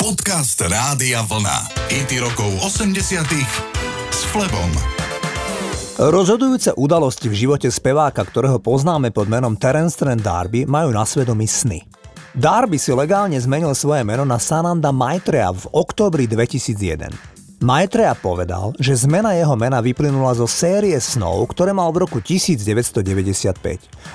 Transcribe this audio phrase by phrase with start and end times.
[0.00, 1.92] Podcast Rádia Vlna.
[1.92, 3.20] IT rokov 80
[4.08, 4.72] s Flebom.
[6.00, 11.44] Rozhodujúce udalosti v živote speváka, ktorého poznáme pod menom Terence Trent Darby, majú na svedomí
[11.44, 11.84] sny.
[12.32, 17.60] Darby si legálne zmenil svoje meno na Sananda Maitreya v októbri 2001.
[17.60, 23.04] Maitreya povedal, že zmena jeho mena vyplynula zo série snov, ktoré mal v roku 1995.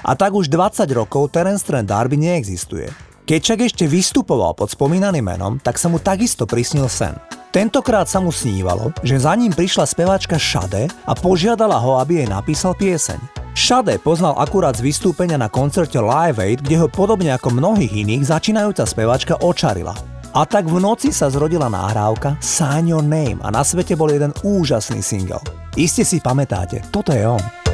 [0.02, 2.90] A tak už 20 rokov Terence Trent D'Arby neexistuje.
[3.26, 7.18] Keď však ešte vystupoval pod spomínaným menom, tak sa mu takisto prisnil sen.
[7.50, 12.29] Tentokrát sa mu snívalo, že za ním prišla speváčka Shade a požiadala ho, aby jej
[12.29, 13.18] napísal pieseň.
[13.57, 18.29] Shade poznal akurát z vystúpenia na koncerte Live Aid, kde ho podobne ako mnohých iných
[18.29, 19.98] začínajúca speváčka očarila.
[20.29, 24.37] A tak v noci sa zrodila nahrávka Sign Your Name a na svete bol jeden
[24.46, 25.42] úžasný single.
[25.73, 27.64] Iste si pamätáte, toto je on.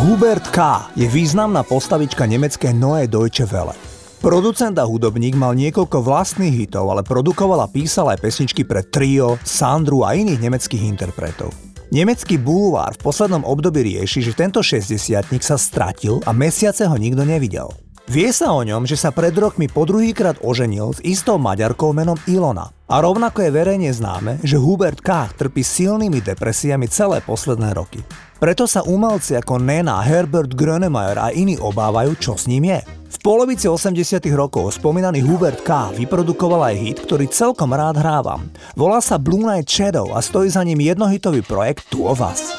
[0.00, 0.88] Hubert K.
[0.96, 3.76] je významná postavička nemecké Neue Deutsche Welle.
[4.24, 9.36] Producent a hudobník mal niekoľko vlastných hitov, ale produkoval a písal aj pesničky pre Trio,
[9.44, 11.52] Sandru a iných nemeckých interpretov.
[11.92, 17.20] Nemecký bulvár v poslednom období rieši, že tento 60 sa stratil a mesiace ho nikto
[17.20, 17.68] nevidel.
[18.10, 22.18] Vie sa o ňom, že sa pred rokmi po druhýkrát oženil s istou Maďarkou menom
[22.26, 22.74] Ilona.
[22.90, 25.30] A rovnako je verejne známe, že Hubert K.
[25.38, 28.02] trpí silnými depresiami celé posledné roky.
[28.42, 32.82] Preto sa umelci ako Nena, Herbert Grönemeyer a iní obávajú, čo s ním je.
[33.14, 33.94] V polovici 80
[34.34, 35.94] rokov spomínaný Hubert K.
[35.94, 38.50] vyprodukoval aj hit, ktorý celkom rád hrávam.
[38.74, 42.58] Volá sa Blue Night Shadow a stojí za ním jednohitový projekt Two of Us.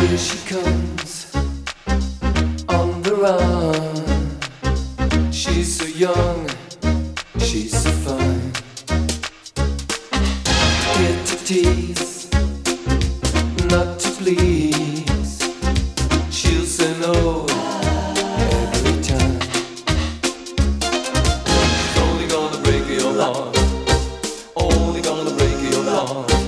[0.00, 1.28] Here she comes
[2.72, 3.57] on the run.
[5.98, 6.48] young,
[7.40, 8.52] she's so fine.
[10.96, 12.30] Here to tease,
[13.68, 15.42] not to please.
[16.30, 17.46] She'll say no
[18.62, 19.40] every time.
[21.80, 23.58] She's only gonna break your heart.
[24.54, 26.47] Only gonna break your heart.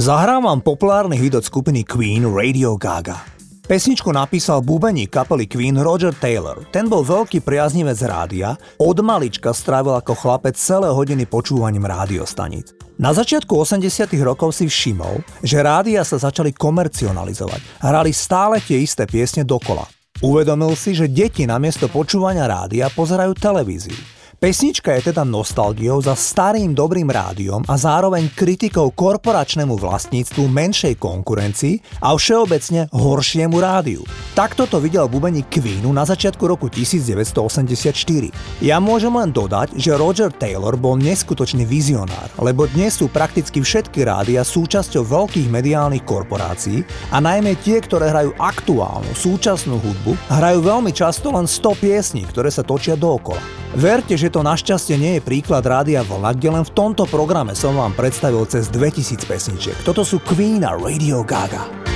[0.00, 3.28] Zahrávam populárny hit od skupiny Queen Radio Gaga.
[3.68, 6.64] Pesničku napísal bubeník kapely Queen Roger Taylor.
[6.72, 12.72] Ten bol veľký priaznivec rádia, od malička strávil ako chlapec celé hodiny počúvaním rádiostaníc.
[12.96, 17.84] Na začiatku 80 rokov si všimol, že rádia sa začali komercionalizovať.
[17.84, 19.84] Hrali stále tie isté piesne dokola.
[20.24, 24.17] Uvedomil si, že deti namiesto počúvania rádia pozerajú televíziu.
[24.38, 31.98] Pesnička je teda nostalgiou za starým dobrým rádiom a zároveň kritikou korporačnému vlastníctvu menšej konkurencii
[31.98, 34.06] a všeobecne horšiemu rádiu.
[34.38, 38.62] Takto to videl bubeník Queenu na začiatku roku 1984.
[38.62, 44.06] Ja môžem len dodať, že Roger Taylor bol neskutočný vizionár, lebo dnes sú prakticky všetky
[44.06, 50.94] rádia súčasťou veľkých mediálnych korporácií a najmä tie, ktoré hrajú aktuálnu, súčasnú hudbu, hrajú veľmi
[50.94, 53.42] často len 100 piesní, ktoré sa točia dookola.
[53.76, 57.76] Verte, že to našťastie nie je príklad Rádia Vlna, kde len v tomto programe som
[57.76, 59.76] vám predstavil cez 2000 pesničiek.
[59.82, 61.87] Toto sú Queen a Radio Gaga.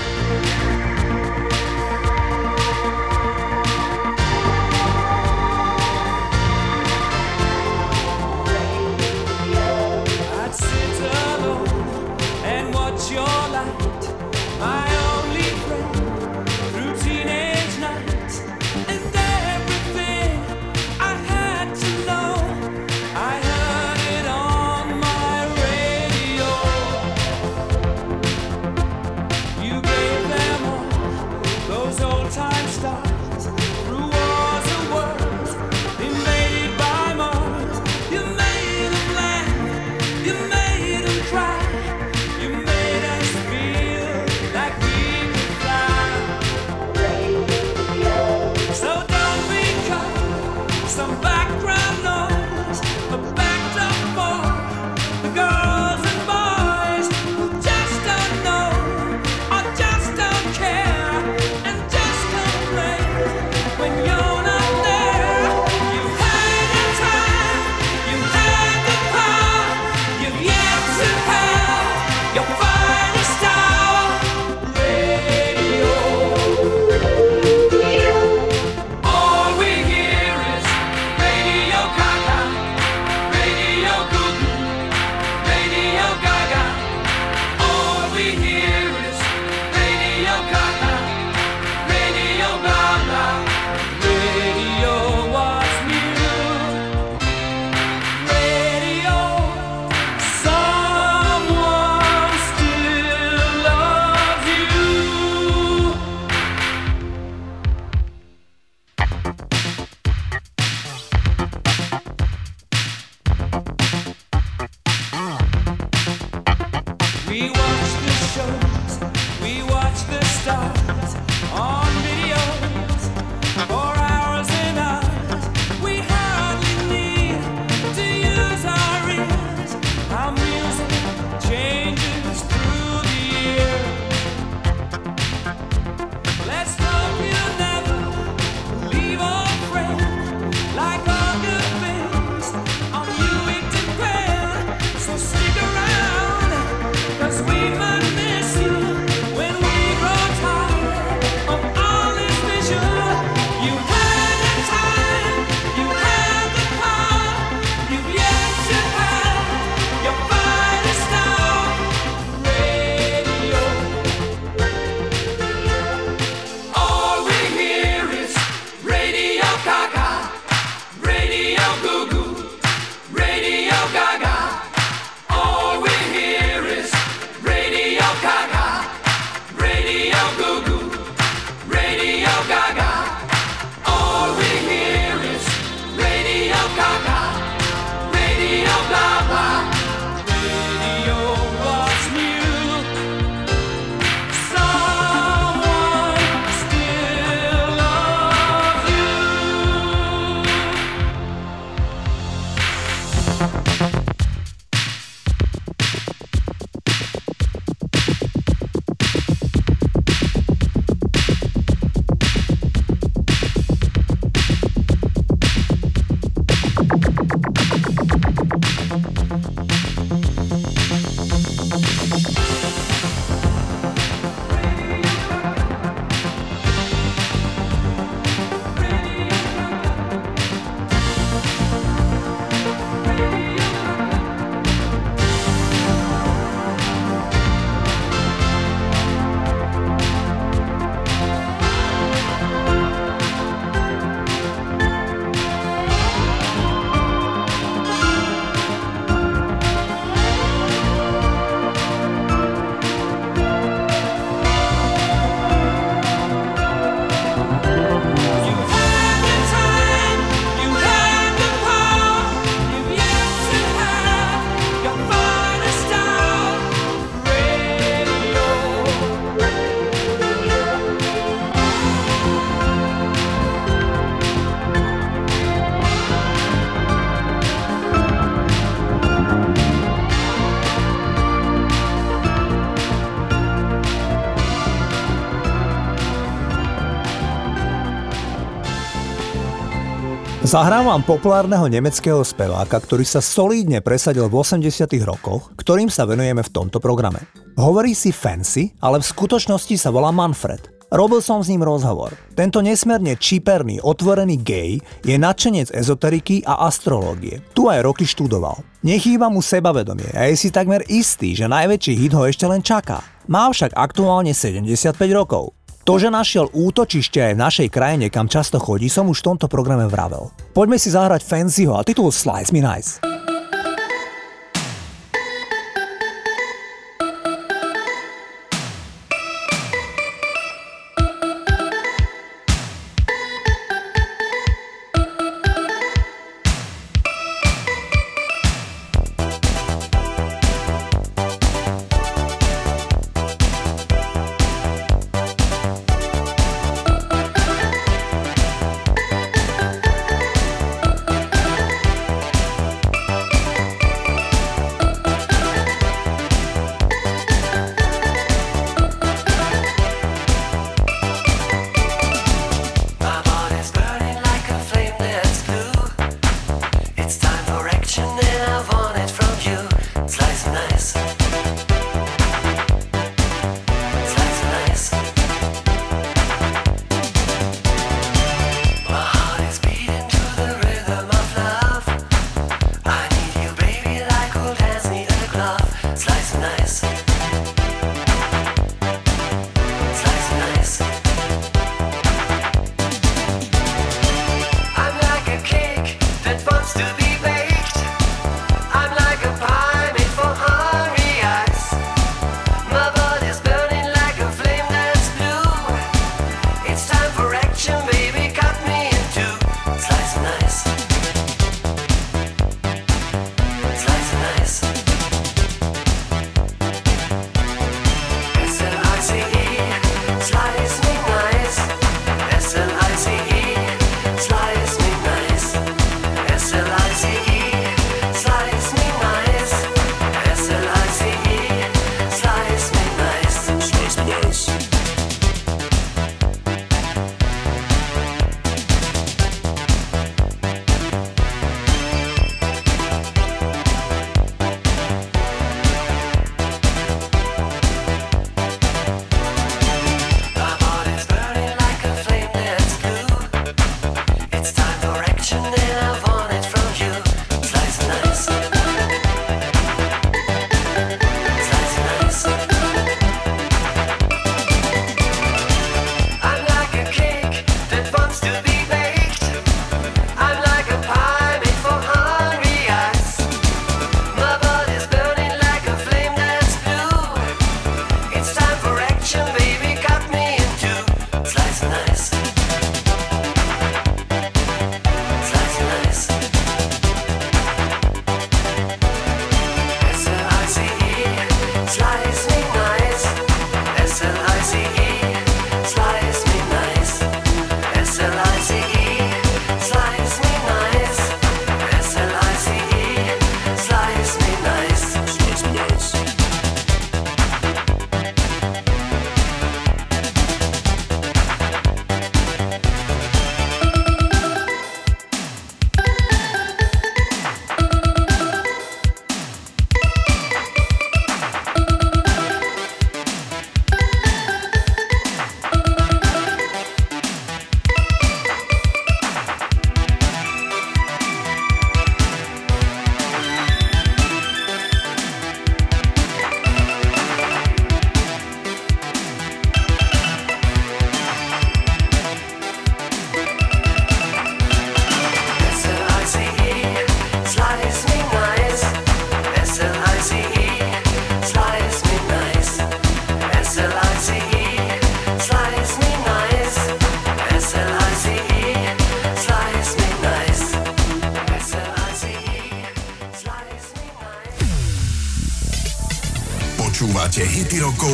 [290.52, 296.52] Zahrávam populárneho nemeckého speváka, ktorý sa solídne presadil v 80 rokoch, ktorým sa venujeme v
[296.52, 297.24] tomto programe.
[297.56, 300.68] Hovorí si Fancy, ale v skutočnosti sa volá Manfred.
[300.92, 302.12] Robil som s ním rozhovor.
[302.36, 307.40] Tento nesmierne čiperný, otvorený gej je nadšenec ezoteriky a astrológie.
[307.56, 308.60] Tu aj roky študoval.
[308.84, 313.00] Nechýba mu sebavedomie a je si takmer istý, že najväčší hit ho ešte len čaká.
[313.24, 315.56] Má však aktuálne 75 rokov.
[315.82, 319.46] To, že našiel útočište aj v našej krajine, kam často chodí, som už v tomto
[319.50, 320.30] programe vravel.
[320.54, 323.11] Poďme si zahrať Fancyho a titul Slice Me Nice.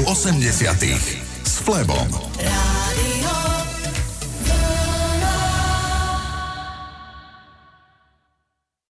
[0.06, 2.27] 80 s Flebom.